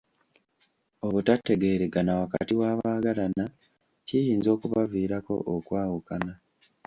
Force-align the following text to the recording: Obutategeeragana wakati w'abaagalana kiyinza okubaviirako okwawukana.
Obutategeeragana 1.05 2.11
wakati 2.21 2.53
w'abaagalana 2.59 3.45
kiyinza 4.05 4.49
okubaviirako 4.55 5.33
okwawukana. 5.55 6.33